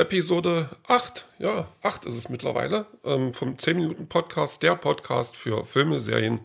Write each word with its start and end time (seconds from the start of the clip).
Episode 0.00 0.70
8, 0.88 1.26
ja, 1.40 1.68
8 1.82 2.06
ist 2.06 2.14
es 2.14 2.30
mittlerweile, 2.30 2.86
ähm, 3.04 3.34
vom 3.34 3.56
10-Minuten-Podcast, 3.56 4.62
der 4.62 4.74
Podcast 4.74 5.36
für 5.36 5.66
Filme, 5.66 6.00
Serien, 6.00 6.40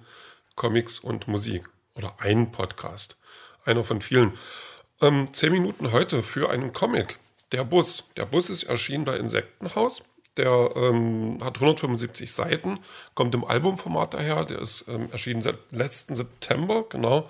Comics 0.56 1.00
und 1.00 1.30
Musik. 1.30 1.64
Oder 1.96 2.14
ein 2.20 2.52
Podcast, 2.52 3.16
einer 3.64 3.86
von 3.86 4.02
vielen. 4.02 4.34
Ähm, 5.02 5.34
10 5.34 5.54
Minuten 5.54 5.94
heute 5.94 6.21
für 6.21 6.50
einen 6.50 6.74
Comic, 6.74 7.18
Der 7.54 7.64
Bus. 7.64 8.04
Der 8.18 8.26
Bus 8.26 8.50
ist 8.50 8.64
erschienen 8.64 9.06
bei 9.06 9.16
Insektenhaus. 9.16 10.04
Der 10.36 10.74
ähm, 10.76 11.38
hat 11.42 11.56
175 11.56 12.34
Seiten, 12.34 12.79
kommt 13.14 13.34
im 13.36 13.46
Albumformat 13.46 14.15
daher. 14.15 14.43
Der 14.43 14.60
ist 14.60 14.84
ähm, 14.90 15.07
erschienen 15.14 15.42
seit 15.42 15.60
letzten 15.71 16.14
September, 16.15 16.84
genau 16.90 17.29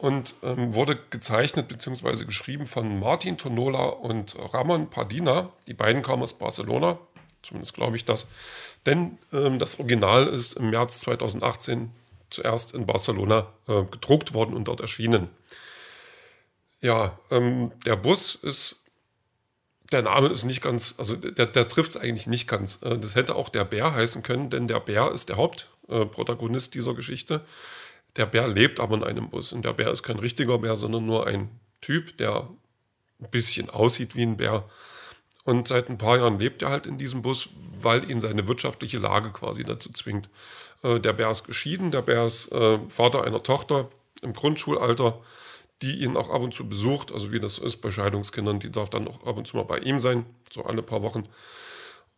und 0.00 0.34
ähm, 0.42 0.72
wurde 0.74 0.98
gezeichnet 1.10 1.68
bzw. 1.68 2.24
geschrieben 2.24 2.66
von 2.66 2.98
Martin 2.98 3.36
Tonola 3.36 3.84
und 3.84 4.34
Ramon 4.54 4.88
Pardina. 4.88 5.52
Die 5.66 5.74
beiden 5.74 6.02
kamen 6.02 6.22
aus 6.22 6.38
Barcelona, 6.38 6.98
zumindest 7.42 7.74
glaube 7.74 7.96
ich 7.96 8.06
das. 8.06 8.26
Denn 8.86 9.18
ähm, 9.32 9.58
das 9.58 9.78
Original 9.78 10.26
ist 10.26 10.54
im 10.54 10.70
März 10.70 11.00
2018 11.00 11.90
zuerst 12.30 12.74
in 12.74 12.86
Barcelona 12.86 13.52
äh, 13.68 13.82
gedruckt 13.84 14.32
worden 14.32 14.54
und 14.54 14.68
dort 14.68 14.80
erschienen. 14.80 15.28
Ja, 16.80 17.18
ähm, 17.30 17.72
der 17.84 17.96
Bus 17.96 18.36
ist, 18.36 18.76
der 19.92 20.00
Name 20.02 20.28
ist 20.28 20.44
nicht 20.44 20.62
ganz, 20.62 20.94
also 20.96 21.14
der, 21.14 21.44
der 21.44 21.68
trifft 21.68 21.90
es 21.90 21.96
eigentlich 21.98 22.26
nicht 22.26 22.48
ganz. 22.48 22.80
Äh, 22.82 22.96
das 22.98 23.16
hätte 23.16 23.34
auch 23.34 23.50
der 23.50 23.64
Bär 23.64 23.92
heißen 23.92 24.22
können, 24.22 24.48
denn 24.48 24.66
der 24.66 24.80
Bär 24.80 25.12
ist 25.12 25.28
der 25.28 25.36
Hauptprotagonist 25.36 26.68
äh, 26.68 26.78
dieser 26.78 26.94
Geschichte. 26.94 27.44
Der 28.16 28.26
Bär 28.26 28.48
lebt 28.48 28.80
aber 28.80 28.96
in 28.96 29.04
einem 29.04 29.30
Bus. 29.30 29.52
Und 29.52 29.64
der 29.64 29.72
Bär 29.72 29.90
ist 29.90 30.02
kein 30.02 30.18
richtiger 30.18 30.58
Bär, 30.58 30.76
sondern 30.76 31.06
nur 31.06 31.26
ein 31.26 31.48
Typ, 31.80 32.16
der 32.18 32.48
ein 33.20 33.30
bisschen 33.30 33.70
aussieht 33.70 34.14
wie 34.16 34.22
ein 34.22 34.36
Bär. 34.36 34.68
Und 35.44 35.68
seit 35.68 35.88
ein 35.88 35.98
paar 35.98 36.18
Jahren 36.18 36.38
lebt 36.38 36.62
er 36.62 36.70
halt 36.70 36.86
in 36.86 36.98
diesem 36.98 37.22
Bus, 37.22 37.48
weil 37.80 38.10
ihn 38.10 38.20
seine 38.20 38.46
wirtschaftliche 38.46 38.98
Lage 38.98 39.30
quasi 39.30 39.64
dazu 39.64 39.90
zwingt. 39.92 40.28
Äh, 40.82 41.00
der 41.00 41.12
Bär 41.12 41.30
ist 41.30 41.44
geschieden, 41.44 41.90
der 41.90 42.02
Bär 42.02 42.26
ist 42.26 42.50
äh, 42.52 42.78
Vater 42.88 43.24
einer 43.24 43.42
Tochter 43.42 43.88
im 44.22 44.32
Grundschulalter, 44.32 45.20
die 45.82 46.02
ihn 46.02 46.16
auch 46.16 46.28
ab 46.28 46.42
und 46.42 46.52
zu 46.52 46.68
besucht, 46.68 47.10
also 47.10 47.32
wie 47.32 47.40
das 47.40 47.56
ist 47.56 47.78
bei 47.78 47.90
Scheidungskindern, 47.90 48.60
die 48.60 48.70
darf 48.70 48.90
dann 48.90 49.08
auch 49.08 49.26
ab 49.26 49.38
und 49.38 49.46
zu 49.46 49.56
mal 49.56 49.64
bei 49.64 49.78
ihm 49.78 49.98
sein, 49.98 50.26
so 50.52 50.64
alle 50.64 50.82
paar 50.82 51.02
Wochen. 51.02 51.24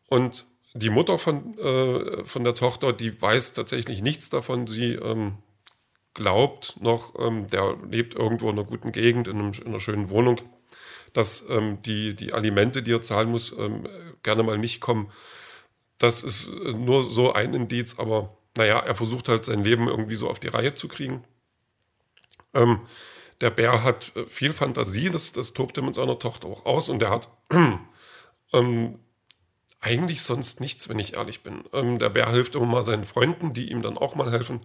Und 0.08 0.46
die 0.74 0.90
Mutter 0.90 1.18
von, 1.18 1.56
äh, 1.58 2.24
von 2.24 2.44
der 2.44 2.54
Tochter, 2.54 2.92
die 2.92 3.20
weiß 3.20 3.52
tatsächlich 3.52 4.02
nichts 4.02 4.30
davon. 4.30 4.66
Sie 4.66 4.94
ähm, 4.94 5.34
glaubt 6.14 6.80
noch, 6.80 7.14
ähm, 7.18 7.46
der 7.48 7.76
lebt 7.88 8.14
irgendwo 8.14 8.50
in 8.50 8.58
einer 8.58 8.66
guten 8.66 8.92
Gegend, 8.92 9.28
in, 9.28 9.38
einem, 9.38 9.52
in 9.52 9.68
einer 9.68 9.80
schönen 9.80 10.10
Wohnung, 10.10 10.40
dass 11.12 11.48
ähm, 11.48 11.82
die, 11.82 12.14
die 12.14 12.32
Alimente, 12.32 12.82
die 12.82 12.92
er 12.92 13.02
zahlen 13.02 13.30
muss, 13.30 13.52
ähm, 13.58 13.88
gerne 14.22 14.42
mal 14.42 14.58
nicht 14.58 14.80
kommen. 14.80 15.10
Das 15.98 16.22
ist 16.22 16.48
äh, 16.48 16.72
nur 16.72 17.04
so 17.04 17.32
ein 17.32 17.54
Indiz, 17.54 17.98
aber 17.98 18.36
naja, 18.56 18.78
er 18.78 18.94
versucht 18.94 19.28
halt 19.28 19.44
sein 19.44 19.64
Leben 19.64 19.88
irgendwie 19.88 20.16
so 20.16 20.28
auf 20.28 20.38
die 20.38 20.48
Reihe 20.48 20.74
zu 20.74 20.88
kriegen. 20.88 21.24
Ähm, 22.54 22.80
der 23.40 23.50
Bär 23.50 23.82
hat 23.82 24.12
äh, 24.16 24.26
viel 24.26 24.52
Fantasie, 24.52 25.10
das, 25.10 25.32
das 25.32 25.52
tobt 25.52 25.76
er 25.76 25.82
mit 25.82 25.94
seiner 25.94 26.18
Tochter 26.18 26.48
auch 26.48 26.66
aus 26.66 26.88
und 26.88 26.98
der 26.98 27.10
hat 27.10 27.28
ähm, 28.52 28.98
eigentlich 29.80 30.22
sonst 30.22 30.60
nichts, 30.60 30.88
wenn 30.88 30.98
ich 30.98 31.14
ehrlich 31.14 31.42
bin. 31.42 31.64
Ähm, 31.72 31.98
der 31.98 32.10
Bär 32.10 32.30
hilft 32.30 32.54
immer 32.54 32.66
mal 32.66 32.82
seinen 32.84 33.04
Freunden, 33.04 33.52
die 33.52 33.70
ihm 33.70 33.82
dann 33.82 33.98
auch 33.98 34.14
mal 34.14 34.30
helfen. 34.30 34.60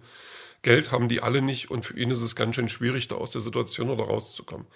Geld 0.62 0.90
haben 0.90 1.08
die 1.08 1.22
alle 1.22 1.42
nicht 1.42 1.70
und 1.70 1.86
für 1.86 1.98
ihn 1.98 2.10
ist 2.10 2.22
es 2.22 2.36
ganz 2.36 2.56
schön 2.56 2.68
schwierig, 2.68 3.08
da 3.08 3.16
aus 3.16 3.30
der 3.30 3.40
Situation 3.40 3.90
oder 3.90 4.04
rauszukommen. 4.04 4.66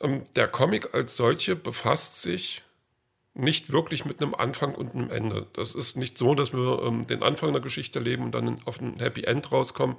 Ähm, 0.00 0.24
der 0.36 0.48
Comic 0.48 0.94
als 0.94 1.16
solche 1.16 1.56
befasst 1.56 2.22
sich 2.22 2.62
nicht 3.34 3.72
wirklich 3.72 4.04
mit 4.04 4.22
einem 4.22 4.34
Anfang 4.34 4.74
und 4.74 4.94
einem 4.94 5.10
Ende. 5.10 5.46
Das 5.54 5.74
ist 5.74 5.96
nicht 5.96 6.18
so, 6.18 6.36
dass 6.36 6.52
wir 6.52 6.82
ähm, 6.84 7.06
den 7.06 7.22
Anfang 7.22 7.52
der 7.52 7.60
Geschichte 7.60 7.98
leben 7.98 8.24
und 8.24 8.34
dann 8.34 8.60
auf 8.64 8.80
ein 8.80 9.00
Happy 9.00 9.24
End 9.24 9.50
rauskommen, 9.50 9.96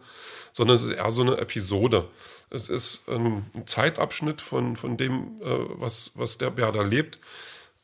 sondern 0.54 0.76
es 0.76 0.84
ist 0.84 0.92
eher 0.92 1.12
so 1.12 1.22
eine 1.22 1.38
Episode. 1.38 2.08
Es 2.50 2.70
ist 2.70 3.04
ähm, 3.10 3.46
ein 3.54 3.68
Zeitabschnitt 3.68 4.42
von, 4.42 4.78
von 4.78 4.96
dem, 4.96 5.42
äh, 5.42 5.58
was, 5.80 6.12
was 6.16 6.38
der 6.38 6.50
Bär 6.50 6.72
da 6.72 6.82
lebt, 6.82 7.20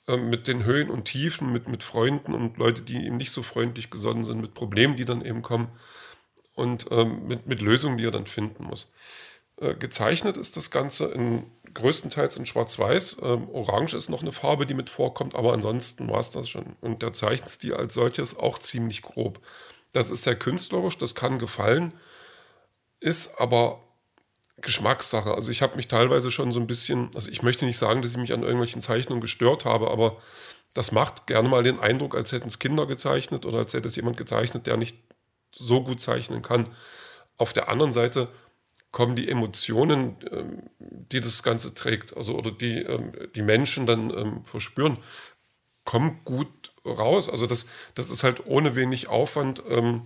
äh, 0.08 0.16
mit 0.16 0.48
den 0.48 0.64
Höhen 0.64 0.90
und 0.90 1.04
Tiefen, 1.04 1.52
mit, 1.52 1.68
mit 1.68 1.84
Freunden 1.84 2.34
und 2.34 2.58
Leute, 2.58 2.82
die 2.82 3.06
ihm 3.06 3.18
nicht 3.18 3.32
so 3.32 3.44
freundlich 3.44 3.90
gesonnen 3.90 4.24
sind, 4.24 4.40
mit 4.40 4.54
Problemen, 4.54 4.96
die 4.96 5.06
dann 5.06 5.24
eben 5.24 5.42
kommen 5.42 5.68
und 6.56 6.88
ähm, 6.92 7.28
mit, 7.28 7.48
mit 7.48 7.62
Lösungen, 7.62 7.98
die 7.98 8.06
er 8.06 8.12
dann 8.12 8.28
finden 8.28 8.66
muss. 8.66 8.92
Äh, 9.58 9.76
gezeichnet 9.76 10.38
ist 10.38 10.58
das 10.58 10.72
Ganze 10.72 11.06
in, 11.06 11.46
größtenteils 11.74 12.36
in 12.36 12.46
Schwarz-Weiß. 12.46 13.18
Ähm, 13.22 13.50
Orange 13.50 13.94
ist 13.96 14.10
noch 14.10 14.22
eine 14.22 14.32
Farbe, 14.32 14.66
die 14.66 14.74
mit 14.74 14.90
vorkommt, 14.90 15.36
aber 15.36 15.54
ansonsten 15.54 16.10
war 16.10 16.20
es 16.20 16.32
das 16.32 16.50
schon. 16.50 16.76
Und 16.82 17.02
der 17.02 17.14
Zeichenstil 17.14 17.76
als 17.76 17.94
solches 17.94 18.38
auch 18.38 18.60
ziemlich 18.60 19.02
grob. 19.02 19.40
Das 19.94 20.10
ist 20.10 20.24
sehr 20.24 20.36
künstlerisch, 20.36 20.98
das 20.98 21.16
kann 21.16 21.38
gefallen, 21.38 21.94
ist 23.00 23.40
aber 23.40 23.84
Geschmackssache. 24.62 25.34
Also 25.34 25.52
ich 25.52 25.62
habe 25.62 25.76
mich 25.76 25.88
teilweise 25.88 26.32
schon 26.32 26.52
so 26.52 26.60
ein 26.60 26.68
bisschen, 26.68 27.10
also 27.16 27.30
ich 27.30 27.44
möchte 27.44 27.66
nicht 27.66 27.78
sagen, 27.78 28.02
dass 28.02 28.12
ich 28.12 28.18
mich 28.18 28.34
an 28.34 28.44
irgendwelchen 28.44 28.82
Zeichnungen 28.82 29.22
gestört 29.22 29.66
habe, 29.66 29.92
aber 29.92 30.18
das 30.74 30.92
macht 30.92 31.28
gerne 31.28 31.50
mal 31.50 31.64
den 31.64 31.80
Eindruck, 31.80 32.16
als 32.16 32.32
hätten 32.32 32.48
es 32.48 32.60
Kinder 32.60 32.86
gezeichnet 32.86 33.46
oder 33.46 33.60
als 33.60 33.74
hätte 33.74 33.88
es 33.88 33.96
jemand 33.96 34.18
gezeichnet, 34.18 34.68
der 34.68 34.78
nicht 34.78 34.98
so 35.54 35.84
gut 35.84 36.02
zeichnen 36.02 36.42
kann. 36.42 36.70
Auf 37.38 37.54
der 37.54 37.70
anderen 37.70 37.92
Seite 37.92 38.30
kommen 38.92 39.16
die 39.16 39.30
Emotionen, 39.30 40.18
ähm, 40.32 40.70
die 40.80 41.22
das 41.22 41.44
Ganze 41.44 41.74
trägt, 41.74 42.16
also 42.16 42.36
oder 42.36 42.52
die 42.52 42.80
ähm, 42.80 43.14
die 43.36 43.42
Menschen 43.42 43.86
dann 43.86 44.10
ähm, 44.12 44.46
verspüren, 44.46 44.98
kommen 45.86 46.22
gut 46.26 46.74
raus. 46.86 47.30
Also 47.30 47.48
das, 47.48 47.66
das 47.96 48.10
ist 48.10 48.24
halt 48.24 48.46
ohne 48.46 48.76
wenig 48.76 49.08
Aufwand 49.08 49.64
äh, 49.66 50.00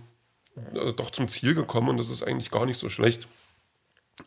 doch 0.94 1.10
zum 1.10 1.28
Ziel 1.28 1.54
gekommen 1.54 1.88
und 1.90 1.98
das 1.98 2.10
ist 2.10 2.22
eigentlich 2.22 2.50
gar 2.50 2.66
nicht 2.66 2.78
so 2.78 2.88
schlecht. 2.88 3.28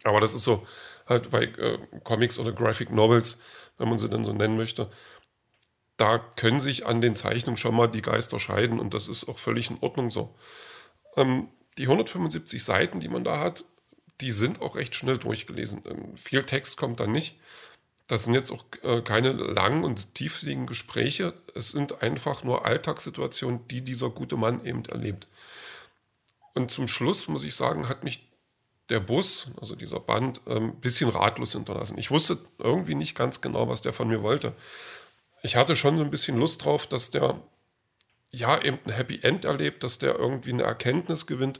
Aber 0.03 0.21
das 0.21 0.35
ist 0.35 0.43
so 0.43 0.65
halt 1.07 1.31
bei 1.31 1.45
äh, 1.45 1.79
Comics 2.03 2.37
oder 2.37 2.51
Graphic 2.51 2.91
Novels, 2.91 3.41
wenn 3.77 3.89
man 3.89 3.97
sie 3.97 4.09
denn 4.09 4.23
so 4.23 4.33
nennen 4.33 4.57
möchte, 4.57 4.89
da 5.97 6.17
können 6.17 6.59
sich 6.59 6.85
an 6.85 7.01
den 7.01 7.15
Zeichnungen 7.15 7.57
schon 7.57 7.75
mal 7.75 7.87
die 7.87 8.01
Geister 8.01 8.39
scheiden 8.39 8.79
und 8.79 8.93
das 8.93 9.07
ist 9.07 9.27
auch 9.27 9.39
völlig 9.39 9.69
in 9.69 9.79
Ordnung 9.81 10.11
so. 10.11 10.33
Ähm, 11.17 11.49
die 11.77 11.83
175 11.83 12.63
Seiten, 12.63 12.99
die 12.99 13.07
man 13.07 13.23
da 13.23 13.39
hat, 13.39 13.63
die 14.21 14.31
sind 14.31 14.61
auch 14.61 14.75
recht 14.75 14.95
schnell 14.95 15.17
durchgelesen. 15.17 15.83
Ähm, 15.85 16.17
viel 16.17 16.43
Text 16.43 16.77
kommt 16.77 16.99
da 16.99 17.07
nicht. 17.07 17.37
Das 18.07 18.23
sind 18.23 18.33
jetzt 18.33 18.51
auch 18.51 18.65
äh, 18.81 19.01
keine 19.01 19.31
langen 19.31 19.83
und 19.83 20.15
tiefsinnigen 20.15 20.65
Gespräche. 20.65 21.33
Es 21.55 21.69
sind 21.69 22.01
einfach 22.01 22.43
nur 22.43 22.65
Alltagssituationen, 22.65 23.67
die 23.67 23.81
dieser 23.81 24.09
gute 24.09 24.35
Mann 24.35 24.65
eben 24.65 24.83
erlebt. 24.85 25.27
Und 26.55 26.71
zum 26.71 26.87
Schluss, 26.87 27.27
muss 27.27 27.43
ich 27.43 27.55
sagen, 27.55 27.87
hat 27.87 28.03
mich 28.03 28.27
der 28.89 28.99
Bus, 28.99 29.51
also 29.61 29.75
dieser 29.75 29.99
Band, 29.99 30.41
ein 30.47 30.57
ähm, 30.57 30.75
bisschen 30.81 31.09
ratlos 31.09 31.51
hinterlassen. 31.51 31.97
Ich 31.97 32.09
wusste 32.09 32.39
irgendwie 32.57 32.95
nicht 32.95 33.15
ganz 33.15 33.41
genau, 33.41 33.67
was 33.69 33.81
der 33.81 33.93
von 33.93 34.07
mir 34.07 34.23
wollte. 34.23 34.53
Ich 35.43 35.55
hatte 35.55 35.75
schon 35.75 35.97
so 35.97 36.03
ein 36.03 36.11
bisschen 36.11 36.37
Lust 36.37 36.65
drauf, 36.65 36.87
dass 36.87 37.11
der 37.11 37.39
ja, 38.31 38.61
eben 38.61 38.79
ein 38.85 38.93
Happy 38.93 39.19
End 39.21 39.45
erlebt, 39.45 39.83
dass 39.83 39.99
der 39.99 40.15
irgendwie 40.15 40.53
eine 40.53 40.63
Erkenntnis 40.63 41.27
gewinnt. 41.27 41.59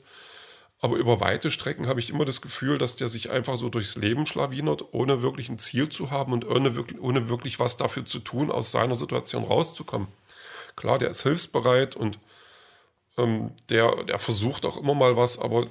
Aber 0.82 0.96
über 0.96 1.20
weite 1.20 1.52
Strecken 1.52 1.88
habe 1.88 2.00
ich 2.00 2.10
immer 2.10 2.24
das 2.24 2.42
Gefühl, 2.42 2.78
dass 2.78 2.96
der 2.96 3.10
sich 3.10 3.30
einfach 3.32 3.58
so 3.58 3.68
durchs 3.70 3.98
Leben 3.98 4.26
schlawinert, 4.26 4.94
ohne 4.94 5.22
wirklich 5.22 5.50
ein 5.50 5.60
Ziel 5.60 5.90
zu 5.90 6.10
haben 6.10 6.32
und 6.32 6.48
ohne 6.48 6.76
wirklich, 6.76 7.02
ohne 7.02 7.28
wirklich 7.28 7.60
was 7.60 7.76
dafür 7.76 8.06
zu 8.06 8.20
tun, 8.20 8.50
aus 8.50 8.72
seiner 8.72 8.96
Situation 8.96 9.44
rauszukommen. 9.44 10.08
Klar, 10.78 10.98
der 10.98 11.10
ist 11.10 11.24
hilfsbereit 11.24 11.98
und 11.98 12.18
ähm, 13.18 13.52
der, 13.70 14.04
der 14.06 14.20
versucht 14.20 14.66
auch 14.66 14.78
immer 14.78 14.94
mal 14.96 15.18
was, 15.18 15.38
aber 15.38 15.68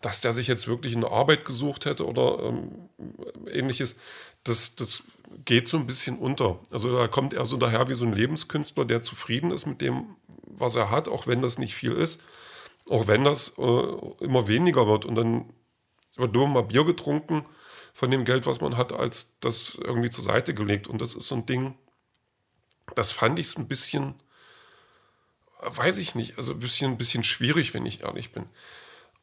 dass 0.00 0.20
der 0.20 0.32
sich 0.32 0.46
jetzt 0.46 0.66
wirklich 0.66 0.96
eine 0.96 1.10
Arbeit 1.10 1.44
gesucht 1.44 1.84
hätte 1.84 2.06
oder 2.06 2.42
ähm, 2.42 2.88
ähnliches, 3.50 3.96
das, 4.44 4.74
das 4.74 5.04
geht 5.44 5.68
so 5.68 5.76
ein 5.76 5.86
bisschen 5.86 6.18
unter. 6.18 6.58
Also 6.70 6.96
da 6.96 7.06
kommt 7.06 7.34
er 7.34 7.44
so 7.44 7.56
daher 7.56 7.88
wie 7.88 7.94
so 7.94 8.04
ein 8.04 8.14
Lebenskünstler, 8.14 8.84
der 8.84 9.02
zufrieden 9.02 9.50
ist 9.50 9.66
mit 9.66 9.80
dem, 9.80 10.16
was 10.46 10.76
er 10.76 10.90
hat, 10.90 11.08
auch 11.08 11.26
wenn 11.26 11.42
das 11.42 11.58
nicht 11.58 11.74
viel 11.74 11.92
ist, 11.92 12.20
auch 12.88 13.06
wenn 13.06 13.24
das 13.24 13.56
äh, 13.58 14.24
immer 14.24 14.48
weniger 14.48 14.86
wird. 14.86 15.04
Und 15.04 15.14
dann 15.16 15.52
wird 16.16 16.34
nur 16.34 16.48
mal 16.48 16.62
Bier 16.62 16.84
getrunken 16.84 17.44
von 17.92 18.10
dem 18.10 18.24
Geld, 18.24 18.46
was 18.46 18.60
man 18.60 18.76
hat, 18.76 18.92
als 18.92 19.38
das 19.40 19.74
irgendwie 19.74 20.10
zur 20.10 20.24
Seite 20.24 20.54
gelegt. 20.54 20.88
Und 20.88 21.00
das 21.00 21.14
ist 21.14 21.28
so 21.28 21.34
ein 21.34 21.46
Ding, 21.46 21.74
das 22.94 23.12
fand 23.12 23.38
ich 23.38 23.56
ein 23.58 23.68
bisschen, 23.68 24.14
weiß 25.60 25.98
ich 25.98 26.14
nicht, 26.14 26.38
also 26.38 26.52
ein 26.52 26.60
bisschen, 26.60 26.92
ein 26.92 26.98
bisschen 26.98 27.22
schwierig, 27.22 27.74
wenn 27.74 27.86
ich 27.86 28.02
ehrlich 28.02 28.32
bin. 28.32 28.46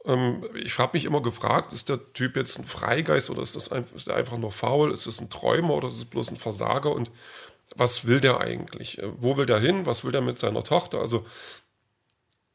Ähm, 0.07 0.43
ich 0.55 0.79
habe 0.79 0.97
mich 0.97 1.05
immer 1.05 1.21
gefragt, 1.21 1.73
ist 1.73 1.89
der 1.89 2.13
Typ 2.13 2.35
jetzt 2.35 2.57
ein 2.57 2.65
Freigeist 2.65 3.29
oder 3.29 3.41
ist, 3.41 3.55
das 3.55 3.71
ein, 3.71 3.85
ist 3.95 4.07
er 4.07 4.15
einfach 4.15 4.37
nur 4.37 4.51
faul? 4.51 4.91
Ist 4.91 5.05
es 5.05 5.19
ein 5.21 5.29
Träumer 5.29 5.75
oder 5.75 5.87
ist 5.87 5.97
es 5.97 6.05
bloß 6.05 6.31
ein 6.31 6.37
Versager? 6.37 6.91
Und 6.93 7.11
was 7.75 8.07
will 8.07 8.21
der 8.21 8.39
eigentlich? 8.39 8.97
Äh, 8.99 9.11
wo 9.21 9.37
will 9.37 9.45
der 9.45 9.59
hin? 9.59 9.85
Was 9.85 10.03
will 10.03 10.11
der 10.11 10.21
mit 10.21 10.39
seiner 10.39 10.63
Tochter? 10.63 10.99
Also 10.99 11.25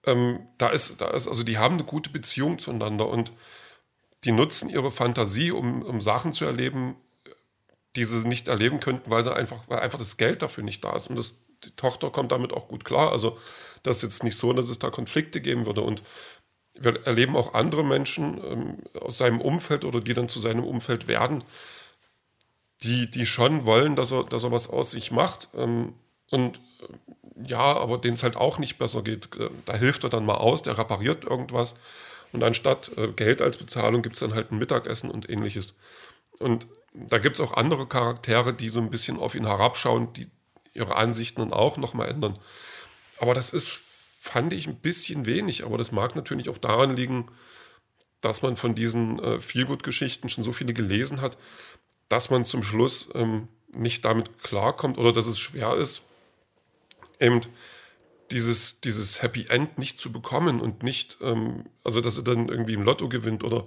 ähm, 0.07 0.49
da 0.59 0.69
ist, 0.69 1.01
da 1.01 1.11
ist, 1.11 1.29
also 1.29 1.45
die 1.45 1.59
haben 1.59 1.75
eine 1.75 1.85
gute 1.85 2.11
Beziehung 2.11 2.59
zueinander 2.59 3.09
und 3.09 3.33
die 4.25 4.33
nutzen 4.33 4.69
ihre 4.69 4.91
Fantasie, 4.91 5.53
um, 5.53 5.83
um 5.83 6.01
Sachen 6.01 6.33
zu 6.33 6.45
erleben, 6.45 6.97
die 7.97 8.05
sie 8.05 8.27
nicht 8.27 8.49
erleben 8.49 8.81
könnten, 8.81 9.11
weil 9.11 9.25
sie 9.25 9.35
einfach, 9.35 9.65
weil 9.69 9.81
einfach 9.81 9.99
das 9.99 10.17
Geld 10.17 10.43
dafür 10.43 10.65
nicht 10.65 10.83
da 10.85 10.97
ist. 10.97 11.09
Und 11.09 11.17
das, 11.17 11.37
die 11.65 11.75
Tochter 11.77 12.11
kommt 12.11 12.33
damit 12.33 12.53
auch 12.53 12.69
gut 12.69 12.85
klar. 12.85 13.13
Also 13.13 13.39
das 13.83 13.99
ist 13.99 14.03
jetzt 14.03 14.25
nicht 14.25 14.37
so, 14.37 14.53
dass 14.53 14.69
es 14.69 14.79
da 14.79 14.91
Konflikte 14.91 15.41
geben 15.41 15.67
würde. 15.67 15.83
Und 15.83 16.03
wir 16.79 17.07
erleben 17.07 17.37
auch 17.37 17.55
andere 17.55 17.85
Menschen 17.85 18.41
ähm, 18.45 18.79
aus 19.01 19.19
seinem 19.19 19.41
Umfeld 19.41 19.85
oder 19.85 20.01
die 20.01 20.15
dann 20.15 20.29
zu 20.29 20.41
seinem 20.41 20.65
Umfeld 20.65 21.07
werden, 21.07 21.45
die, 22.83 23.11
die 23.11 23.27
schon 23.27 23.65
wollen, 23.65 23.97
dass 23.97 24.13
er, 24.13 24.25
dass 24.25 24.45
er 24.45 24.53
was 24.53 24.69
aus 24.69 24.91
sich 24.91 25.11
macht. 25.11 25.49
Ähm, 25.55 25.95
und 26.31 26.57
äh, 26.57 27.49
ja, 27.49 27.77
aber 27.77 27.99
denen 27.99 28.15
es 28.15 28.23
halt 28.23 28.37
auch 28.37 28.59
nicht 28.59 28.79
besser 28.79 29.03
geht. 29.03 29.37
Äh, 29.37 29.51
da 29.67 29.75
hilft 29.75 30.05
er 30.05 30.11
dann 30.11 30.27
mal 30.27 30.37
aus, 30.37 30.63
der 30.63 30.79
repariert 30.79 31.25
irgendwas. 31.25 31.75
Und 32.33 32.43
anstatt 32.43 32.91
äh, 32.97 33.09
Geld 33.09 33.43
als 33.43 33.59
Bezahlung 33.59 34.03
gibt 34.03 34.17
es 34.17 34.21
dann 34.21 34.35
halt 34.35 34.51
ein 34.51 34.59
Mittagessen 34.59 35.11
und 35.11 35.29
ähnliches. 35.29 35.75
Und 36.39 36.67
da 36.95 37.19
gibt 37.19 37.37
es 37.37 37.41
auch 37.41 37.53
andere 37.53 37.87
Charaktere, 37.87 38.53
die 38.53 38.69
so 38.69 38.81
ein 38.81 38.91
bisschen 38.91 39.19
auf 39.19 39.35
ihn 39.35 39.47
herabschauen, 39.47 40.13
die 40.15 40.29
ihre 40.75 40.97
Ansichten 40.97 41.41
dann 41.41 41.53
auch 41.53 41.77
nochmal 41.77 42.09
ändern. 42.09 42.39
Aber 43.19 43.35
das 43.35 43.53
ist, 43.53 43.81
fand 44.23 44.53
ich, 44.53 44.69
ein 44.69 44.77
bisschen 44.77 45.27
wenig. 45.27 45.65
Aber 45.65 45.77
das 45.79 45.91
mag 45.91 46.15
natürlich 46.15 46.49
auch 46.49 46.59
daran 46.59 46.95
liegen, 46.95 47.27
dass 48.21 48.41
man 48.41 48.57
von 48.57 48.77
diesen 48.77 49.19
äh, 49.19 49.41
Feelgood-Geschichten 49.41 50.29
schon 50.29 50.45
so 50.45 50.53
viele 50.53 50.73
gelesen 50.73 51.21
hat, 51.21 51.37
dass 52.09 52.31
man 52.31 52.45
zum 52.45 52.63
Schluss 52.63 53.09
ähm, 53.15 53.49
nicht 53.73 54.05
damit 54.05 54.39
klarkommt 54.41 54.97
oder 54.97 55.13
dass 55.13 55.27
es 55.27 55.41
schwer 55.41 55.75
ist, 55.75 56.03
eben 57.19 57.41
dieses, 58.31 58.81
dieses 58.81 59.23
Happy 59.23 59.47
End 59.49 59.77
nicht 59.77 60.01
zu 60.01 60.13
bekommen 60.13 60.61
und 60.61 60.85
nicht, 60.85 61.17
ähm, 61.21 61.65
also 61.83 62.01
dass 62.01 62.17
er 62.17 62.23
dann 62.23 62.49
irgendwie 62.49 62.75
im 62.75 62.83
Lotto 62.83 63.09
gewinnt 63.09 63.43
oder 63.43 63.67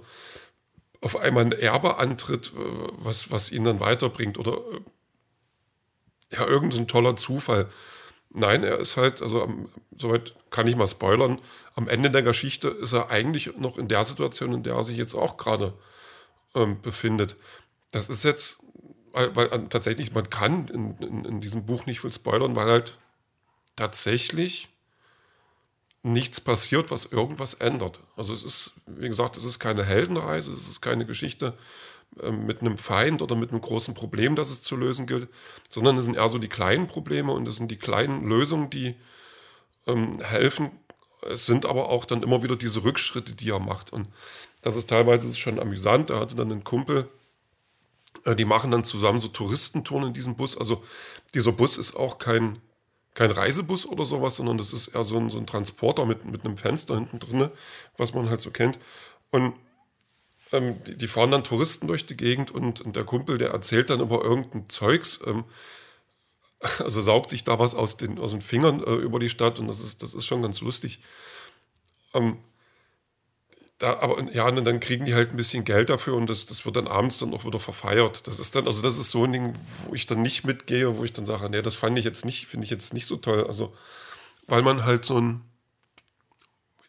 auf 1.02 1.16
einmal 1.16 1.44
ein 1.44 1.52
Erbe 1.52 1.98
antritt, 1.98 2.52
äh, 2.56 2.88
was, 2.92 3.30
was 3.30 3.52
ihn 3.52 3.64
dann 3.64 3.78
weiterbringt 3.78 4.38
oder 4.38 4.52
äh, 4.54 4.80
ja, 6.32 6.46
irgendein 6.46 6.88
toller 6.88 7.14
Zufall. 7.16 7.68
Nein, 8.30 8.64
er 8.64 8.78
ist 8.78 8.96
halt, 8.96 9.22
also 9.22 9.48
soweit 9.96 10.34
kann 10.50 10.66
ich 10.66 10.76
mal 10.76 10.86
spoilern, 10.86 11.40
am 11.74 11.88
Ende 11.88 12.10
der 12.10 12.22
Geschichte 12.22 12.68
ist 12.68 12.92
er 12.92 13.10
eigentlich 13.10 13.56
noch 13.56 13.78
in 13.78 13.88
der 13.88 14.04
Situation, 14.04 14.52
in 14.52 14.62
der 14.62 14.74
er 14.74 14.84
sich 14.84 14.96
jetzt 14.96 15.14
auch 15.14 15.36
gerade 15.36 15.74
ähm, 16.54 16.80
befindet. 16.82 17.36
Das 17.92 18.08
ist 18.08 18.24
jetzt, 18.24 18.62
weil, 19.12 19.34
weil 19.36 19.68
tatsächlich, 19.68 20.12
man 20.12 20.28
kann 20.28 20.68
in, 20.68 20.98
in, 20.98 21.24
in, 21.24 21.40
diesem 21.40 21.64
Buch 21.64 21.86
nicht 21.86 22.00
viel 22.00 22.12
spoilern, 22.12 22.56
weil 22.56 22.68
halt 22.68 22.98
tatsächlich 23.74 24.68
nichts 26.02 26.40
passiert, 26.40 26.90
was 26.90 27.06
irgendwas 27.06 27.54
ändert. 27.54 28.00
Also 28.16 28.32
es 28.32 28.44
ist, 28.44 28.72
wie 28.86 29.08
gesagt, 29.08 29.36
es 29.36 29.44
ist 29.44 29.58
keine 29.58 29.84
Heldenreise, 29.84 30.52
es 30.52 30.68
ist 30.68 30.80
keine 30.80 31.06
Geschichte 31.06 31.54
äh, 31.54 31.95
mit 32.30 32.60
einem 32.60 32.78
Feind 32.78 33.22
oder 33.22 33.36
mit 33.36 33.50
einem 33.50 33.60
großen 33.60 33.94
Problem, 33.94 34.36
das 34.36 34.50
es 34.50 34.62
zu 34.62 34.76
lösen 34.76 35.06
gilt, 35.06 35.28
sondern 35.68 35.98
es 35.98 36.06
sind 36.06 36.16
eher 36.16 36.28
so 36.28 36.38
die 36.38 36.48
kleinen 36.48 36.86
Probleme 36.86 37.32
und 37.32 37.46
es 37.46 37.56
sind 37.56 37.70
die 37.70 37.76
kleinen 37.76 38.26
Lösungen, 38.26 38.70
die 38.70 38.94
ähm, 39.86 40.20
helfen. 40.20 40.70
Es 41.22 41.46
sind 41.46 41.66
aber 41.66 41.88
auch 41.88 42.04
dann 42.04 42.22
immer 42.22 42.42
wieder 42.42 42.56
diese 42.56 42.84
Rückschritte, 42.84 43.34
die 43.34 43.50
er 43.50 43.58
macht. 43.58 43.92
Und 43.92 44.08
das 44.62 44.76
ist 44.76 44.88
teilweise 44.88 45.34
schon 45.34 45.58
amüsant. 45.58 46.10
Er 46.10 46.20
hatte 46.20 46.36
dann 46.36 46.50
einen 46.50 46.64
Kumpel, 46.64 47.08
äh, 48.24 48.34
die 48.34 48.44
machen 48.44 48.70
dann 48.70 48.84
zusammen 48.84 49.20
so 49.20 49.28
Touristentouren 49.28 50.08
in 50.08 50.12
diesem 50.14 50.36
Bus. 50.36 50.56
Also 50.56 50.82
dieser 51.34 51.52
Bus 51.52 51.76
ist 51.78 51.96
auch 51.96 52.18
kein 52.18 52.60
kein 53.16 53.30
Reisebus 53.30 53.86
oder 53.86 54.04
sowas, 54.04 54.36
sondern 54.36 54.58
das 54.58 54.74
ist 54.74 54.88
eher 54.88 55.02
so 55.02 55.16
ein, 55.16 55.30
so 55.30 55.38
ein 55.38 55.46
Transporter 55.46 56.04
mit, 56.04 56.26
mit 56.26 56.44
einem 56.44 56.58
Fenster 56.58 56.96
hinten 56.96 57.18
drin, 57.18 57.48
was 57.96 58.12
man 58.12 58.28
halt 58.28 58.42
so 58.42 58.50
kennt. 58.50 58.78
Und 59.30 59.54
ähm, 60.52 60.82
die, 60.84 60.96
die, 60.96 61.08
fahren 61.08 61.30
dann 61.30 61.44
Touristen 61.44 61.86
durch 61.86 62.06
die 62.06 62.16
Gegend 62.16 62.50
und, 62.50 62.80
und, 62.80 62.96
der 62.96 63.04
Kumpel, 63.04 63.38
der 63.38 63.50
erzählt 63.50 63.90
dann 63.90 64.00
über 64.00 64.22
irgendein 64.22 64.68
Zeugs, 64.68 65.20
ähm, 65.26 65.44
also 66.78 67.00
saugt 67.00 67.30
sich 67.30 67.44
da 67.44 67.58
was 67.58 67.74
aus 67.74 67.96
den, 67.96 68.18
aus 68.18 68.30
den 68.32 68.42
Fingern 68.42 68.82
äh, 68.82 68.94
über 68.94 69.18
die 69.18 69.30
Stadt 69.30 69.58
und 69.58 69.68
das 69.68 69.80
ist, 69.80 70.02
das 70.02 70.14
ist 70.14 70.26
schon 70.26 70.42
ganz 70.42 70.60
lustig. 70.60 71.00
Ähm, 72.14 72.38
da, 73.78 73.98
aber 73.98 74.22
ja, 74.32 74.48
und 74.48 74.64
dann 74.64 74.80
kriegen 74.80 75.04
die 75.04 75.14
halt 75.14 75.30
ein 75.30 75.36
bisschen 75.36 75.64
Geld 75.64 75.90
dafür 75.90 76.14
und 76.14 76.30
das, 76.30 76.46
das 76.46 76.64
wird 76.64 76.76
dann 76.76 76.86
abends 76.86 77.18
dann 77.18 77.34
auch 77.34 77.44
wieder 77.44 77.60
verfeiert. 77.60 78.26
Das 78.26 78.38
ist 78.38 78.54
dann, 78.54 78.66
also 78.66 78.80
das 78.80 78.96
ist 78.96 79.10
so 79.10 79.24
ein 79.24 79.32
Ding, 79.32 79.54
wo 79.86 79.94
ich 79.94 80.06
dann 80.06 80.22
nicht 80.22 80.44
mitgehe, 80.44 80.96
wo 80.96 81.04
ich 81.04 81.12
dann 81.12 81.26
sage, 81.26 81.50
nee, 81.50 81.60
das 81.60 81.74
fand 81.74 81.98
ich 81.98 82.04
jetzt 82.04 82.24
nicht, 82.24 82.46
finde 82.46 82.64
ich 82.64 82.70
jetzt 82.70 82.94
nicht 82.94 83.06
so 83.06 83.16
toll. 83.16 83.46
Also, 83.46 83.74
weil 84.46 84.62
man 84.62 84.84
halt 84.84 85.04
so 85.04 85.20
ein, 85.20 85.42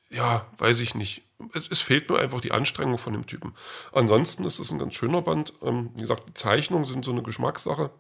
ja, 0.10 0.46
weiß 0.58 0.80
ich 0.80 0.96
nicht. 0.96 1.24
Es, 1.54 1.68
es, 1.70 1.82
fehlt 1.82 2.10
mir 2.10 2.20
einfach 2.20 2.42
die 2.42 2.52
Anstrengung 2.52 2.98
von 2.98 3.14
dem 3.14 3.28
Typen. 3.28 3.54
Ansonsten 3.92 4.44
ist 4.46 4.60
es 4.60 4.72
ein 4.72 4.80
ganz 4.80 4.96
schöner 4.96 5.22
Band. 5.22 5.54
Ähm, 5.62 5.92
wie 5.96 6.02
gesagt, 6.02 6.28
die 6.28 6.34
Zeichnungen 6.34 6.86
sind 6.86 7.06
so 7.06 7.12
eine 7.12 7.24
Geschmackssache. 7.24 7.92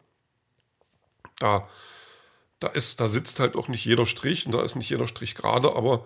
Da, 1.39 1.67
da 2.59 2.67
ist, 2.67 2.99
da 2.99 3.07
sitzt 3.07 3.39
halt 3.39 3.55
auch 3.55 3.67
nicht 3.67 3.85
jeder 3.85 4.05
Strich 4.05 4.45
und 4.45 4.53
da 4.53 4.61
ist 4.63 4.75
nicht 4.75 4.89
jeder 4.89 5.07
Strich 5.07 5.35
gerade, 5.35 5.75
aber 5.75 6.05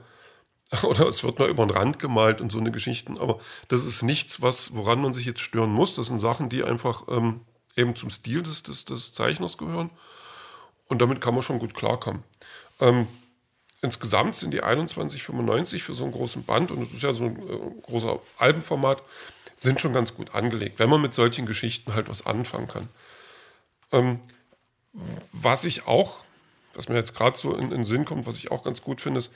oder 0.83 1.07
es 1.07 1.23
wird 1.23 1.39
mal 1.39 1.49
über 1.49 1.65
den 1.65 1.75
Rand 1.75 1.99
gemalt 1.99 2.41
und 2.41 2.51
so 2.51 2.59
eine 2.59 2.71
Geschichten. 2.71 3.17
Aber 3.17 3.39
das 3.67 3.83
ist 3.85 4.03
nichts, 4.03 4.41
was, 4.41 4.73
woran 4.73 5.01
man 5.01 5.13
sich 5.13 5.25
jetzt 5.25 5.41
stören 5.41 5.71
muss. 5.71 5.95
Das 5.95 6.07
sind 6.07 6.19
Sachen, 6.19 6.49
die 6.49 6.63
einfach 6.63 7.03
ähm, 7.09 7.41
eben 7.75 7.95
zum 7.95 8.09
Stil 8.09 8.41
des, 8.41 8.63
des, 8.63 8.85
des, 8.85 9.13
Zeichners 9.13 9.57
gehören. 9.57 9.89
Und 10.87 11.01
damit 11.01 11.21
kann 11.21 11.33
man 11.33 11.43
schon 11.43 11.59
gut 11.59 11.73
klarkommen. 11.73 12.23
Ähm, 12.79 13.07
insgesamt 13.81 14.35
sind 14.35 14.51
die 14.51 14.63
21,95 14.63 15.79
für 15.79 15.93
so 15.93 16.03
einen 16.03 16.13
großen 16.13 16.43
Band, 16.43 16.71
und 16.71 16.81
es 16.81 16.93
ist 16.93 17.03
ja 17.03 17.13
so 17.13 17.25
ein 17.25 17.37
äh, 17.37 17.81
großer 17.83 18.19
Albenformat, 18.37 19.01
sind 19.55 19.79
schon 19.79 19.93
ganz 19.93 20.15
gut 20.15 20.33
angelegt, 20.33 20.79
wenn 20.79 20.89
man 20.89 21.01
mit 21.01 21.13
solchen 21.13 21.45
Geschichten 21.45 21.93
halt 21.93 22.09
was 22.09 22.25
anfangen 22.25 22.67
kann. 22.67 22.89
Ähm, 23.91 24.19
was 25.31 25.65
ich 25.65 25.87
auch, 25.87 26.23
was 26.73 26.89
mir 26.89 26.95
jetzt 26.95 27.15
gerade 27.15 27.37
so 27.37 27.55
in, 27.55 27.69
den 27.69 27.85
Sinn 27.85 28.05
kommt, 28.05 28.25
was 28.25 28.37
ich 28.37 28.51
auch 28.51 28.63
ganz 28.63 28.81
gut 28.81 29.01
finde, 29.01 29.19
ist, 29.19 29.31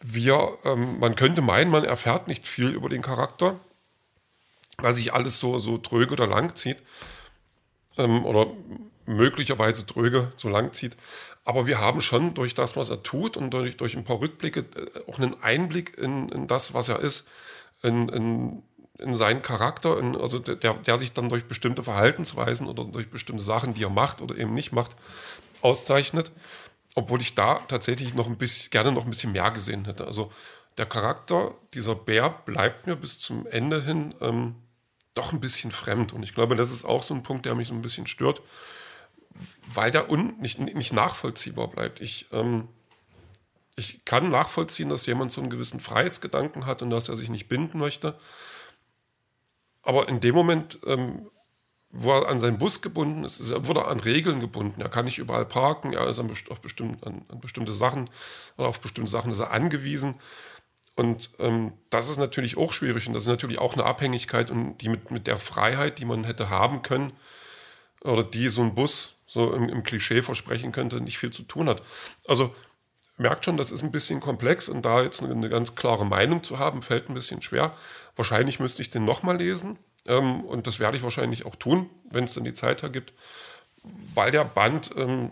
wir, 0.00 0.58
ähm, 0.64 0.98
man 0.98 1.14
könnte 1.14 1.42
meinen, 1.42 1.70
man 1.70 1.84
erfährt 1.84 2.28
nicht 2.28 2.46
viel 2.48 2.70
über 2.70 2.88
den 2.88 3.02
Charakter, 3.02 3.58
weil 4.78 4.94
sich 4.94 5.12
alles 5.12 5.38
so, 5.38 5.58
so 5.58 5.78
tröge 5.78 6.12
oder 6.12 6.26
lang 6.26 6.54
zieht. 6.56 6.78
Ähm, 7.98 8.24
oder 8.24 8.46
möglicherweise 9.06 9.86
tröge 9.86 10.32
so 10.36 10.48
lang 10.48 10.72
zieht. 10.72 10.96
Aber 11.44 11.66
wir 11.66 11.80
haben 11.80 12.00
schon 12.00 12.34
durch 12.34 12.54
das, 12.54 12.76
was 12.76 12.90
er 12.90 13.02
tut 13.02 13.36
und 13.36 13.50
durch, 13.50 13.76
durch 13.76 13.96
ein 13.96 14.04
paar 14.04 14.20
Rückblicke 14.20 14.60
äh, 14.60 15.10
auch 15.10 15.18
einen 15.18 15.42
Einblick 15.42 15.98
in, 15.98 16.28
in 16.28 16.46
das, 16.46 16.74
was 16.74 16.88
er 16.88 17.00
ist, 17.00 17.28
in, 17.82 18.08
in, 18.08 18.62
in 18.98 19.14
seinen 19.14 19.42
Charakter, 19.42 19.98
in, 19.98 20.16
also 20.16 20.38
der, 20.38 20.74
der 20.74 20.96
sich 20.96 21.12
dann 21.12 21.28
durch 21.28 21.44
bestimmte 21.44 21.82
Verhaltensweisen 21.82 22.68
oder 22.68 22.84
durch 22.84 23.10
bestimmte 23.10 23.42
Sachen, 23.42 23.74
die 23.74 23.84
er 23.84 23.90
macht 23.90 24.20
oder 24.20 24.36
eben 24.36 24.54
nicht 24.54 24.72
macht, 24.72 24.92
auszeichnet 25.60 26.30
obwohl 26.94 27.20
ich 27.20 27.34
da 27.34 27.54
tatsächlich 27.68 28.14
noch 28.14 28.26
ein 28.26 28.36
bisschen, 28.36 28.70
gerne 28.70 28.92
noch 28.92 29.04
ein 29.04 29.10
bisschen 29.10 29.32
mehr 29.32 29.50
gesehen 29.50 29.84
hätte. 29.84 30.06
Also 30.06 30.32
der 30.78 30.86
Charakter, 30.86 31.54
dieser 31.74 31.94
Bär, 31.94 32.30
bleibt 32.30 32.86
mir 32.86 32.96
bis 32.96 33.18
zum 33.18 33.46
Ende 33.46 33.82
hin 33.82 34.14
ähm, 34.20 34.56
doch 35.14 35.32
ein 35.32 35.40
bisschen 35.40 35.70
fremd. 35.70 36.12
Und 36.12 36.22
ich 36.22 36.34
glaube, 36.34 36.56
das 36.56 36.70
ist 36.70 36.84
auch 36.84 37.02
so 37.02 37.14
ein 37.14 37.22
Punkt, 37.22 37.46
der 37.46 37.54
mich 37.54 37.68
so 37.68 37.74
ein 37.74 37.82
bisschen 37.82 38.06
stört, 38.06 38.42
weil 39.72 39.90
der 39.90 40.10
un 40.10 40.38
nicht, 40.40 40.58
nicht 40.58 40.92
nachvollziehbar 40.92 41.68
bleibt. 41.68 42.00
Ich, 42.00 42.26
ähm, 42.32 42.68
ich 43.76 44.04
kann 44.04 44.28
nachvollziehen, 44.28 44.88
dass 44.88 45.06
jemand 45.06 45.32
so 45.32 45.40
einen 45.40 45.50
gewissen 45.50 45.80
Freiheitsgedanken 45.80 46.66
hat 46.66 46.82
und 46.82 46.90
dass 46.90 47.08
er 47.08 47.16
sich 47.16 47.30
nicht 47.30 47.48
binden 47.48 47.78
möchte. 47.78 48.18
Aber 49.82 50.08
in 50.08 50.20
dem 50.20 50.34
Moment 50.34 50.78
ähm, 50.86 51.30
wo 51.92 52.12
er 52.12 52.28
an 52.28 52.40
seinen 52.40 52.56
Bus 52.56 52.80
gebunden 52.80 53.24
ist, 53.24 53.38
er 53.50 53.66
wurde 53.66 53.84
an 53.84 54.00
Regeln 54.00 54.40
gebunden. 54.40 54.80
Er 54.80 54.88
kann 54.88 55.04
nicht 55.04 55.18
überall 55.18 55.44
parken, 55.44 55.92
er 55.92 56.08
ist 56.08 56.18
an, 56.18 56.30
auf 56.48 56.60
bestimmt, 56.60 57.06
an, 57.06 57.22
an 57.28 57.38
bestimmte 57.38 57.74
Sachen 57.74 58.08
oder 58.56 58.68
auf 58.68 58.80
bestimmte 58.80 59.10
Sachen 59.10 59.30
ist 59.30 59.40
er 59.40 59.50
angewiesen. 59.50 60.14
Und 60.94 61.30
ähm, 61.38 61.72
das 61.90 62.08
ist 62.08 62.18
natürlich 62.18 62.56
auch 62.58 62.72
schwierig 62.72 63.06
und 63.06 63.14
das 63.14 63.22
ist 63.22 63.28
natürlich 63.28 63.58
auch 63.58 63.74
eine 63.74 63.84
Abhängigkeit 63.84 64.50
und 64.50 64.78
die 64.78 64.88
mit, 64.88 65.10
mit 65.10 65.26
der 65.26 65.38
Freiheit, 65.38 65.98
die 65.98 66.04
man 66.04 66.24
hätte 66.24 66.50
haben 66.50 66.82
können 66.82 67.12
oder 68.02 68.22
die 68.22 68.48
so 68.48 68.62
ein 68.62 68.74
Bus 68.74 69.14
so 69.26 69.54
im, 69.54 69.70
im 69.70 69.82
Klischee 69.82 70.20
versprechen 70.20 70.72
könnte, 70.72 71.00
nicht 71.00 71.18
viel 71.18 71.30
zu 71.30 71.44
tun 71.44 71.68
hat. 71.68 71.82
Also 72.28 72.54
merkt 73.16 73.46
schon, 73.46 73.56
das 73.56 73.72
ist 73.72 73.82
ein 73.82 73.92
bisschen 73.92 74.20
komplex 74.20 74.68
und 74.68 74.82
da 74.84 75.02
jetzt 75.02 75.22
eine, 75.22 75.32
eine 75.32 75.48
ganz 75.48 75.74
klare 75.74 76.04
Meinung 76.04 76.42
zu 76.42 76.58
haben, 76.58 76.82
fällt 76.82 77.08
ein 77.08 77.14
bisschen 77.14 77.40
schwer. 77.40 77.74
Wahrscheinlich 78.14 78.60
müsste 78.60 78.82
ich 78.82 78.90
den 78.90 79.06
nochmal 79.06 79.38
lesen, 79.38 79.78
ähm, 80.06 80.44
und 80.44 80.66
das 80.66 80.78
werde 80.78 80.96
ich 80.96 81.02
wahrscheinlich 81.02 81.46
auch 81.46 81.56
tun, 81.56 81.88
wenn 82.10 82.24
es 82.24 82.34
dann 82.34 82.44
die 82.44 82.54
Zeit 82.54 82.82
hergibt, 82.82 83.12
weil 84.14 84.30
der 84.30 84.44
Band 84.44 84.90
ähm, 84.96 85.30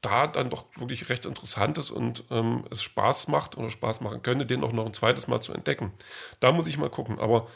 da 0.00 0.26
dann 0.26 0.50
doch 0.50 0.66
wirklich 0.76 1.08
recht 1.08 1.26
interessant 1.26 1.78
ist 1.78 1.90
und 1.90 2.24
ähm, 2.30 2.64
es 2.70 2.82
Spaß 2.82 3.28
macht 3.28 3.56
oder 3.56 3.68
Spaß 3.68 4.00
machen 4.00 4.22
könnte, 4.22 4.46
den 4.46 4.62
auch 4.62 4.72
noch 4.72 4.86
ein 4.86 4.94
zweites 4.94 5.26
Mal 5.26 5.40
zu 5.40 5.52
entdecken. 5.52 5.92
Da 6.40 6.52
muss 6.52 6.66
ich 6.66 6.78
mal 6.78 6.90
gucken. 6.90 7.18
Aber 7.18 7.48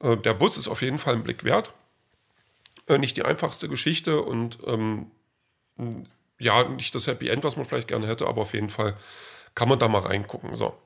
äh, 0.00 0.16
der 0.16 0.34
Bus 0.34 0.56
ist 0.56 0.68
auf 0.68 0.82
jeden 0.82 0.98
Fall 0.98 1.14
ein 1.14 1.24
Blick 1.24 1.44
wert. 1.44 1.72
Äh, 2.86 2.98
nicht 2.98 3.16
die 3.16 3.24
einfachste 3.24 3.68
Geschichte 3.68 4.20
und 4.20 4.58
ähm, 4.66 5.10
ja, 6.38 6.68
nicht 6.68 6.94
das 6.94 7.06
Happy 7.06 7.28
End, 7.28 7.44
was 7.44 7.56
man 7.56 7.64
vielleicht 7.64 7.88
gerne 7.88 8.06
hätte, 8.06 8.26
aber 8.26 8.42
auf 8.42 8.52
jeden 8.52 8.70
Fall 8.70 8.96
kann 9.54 9.68
man 9.68 9.78
da 9.78 9.88
mal 9.88 10.02
reingucken. 10.02 10.54
So, 10.54 10.76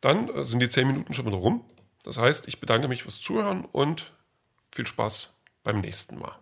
dann 0.00 0.28
äh, 0.28 0.44
sind 0.44 0.60
die 0.60 0.68
zehn 0.68 0.86
Minuten 0.86 1.14
schon 1.14 1.26
wieder 1.26 1.36
rum. 1.36 1.64
Das 2.02 2.18
heißt, 2.18 2.48
ich 2.48 2.60
bedanke 2.60 2.88
mich 2.88 3.02
fürs 3.02 3.20
Zuhören 3.20 3.64
und 3.64 4.12
viel 4.72 4.86
Spaß 4.86 5.30
beim 5.64 5.80
nächsten 5.80 6.18
Mal. 6.18 6.38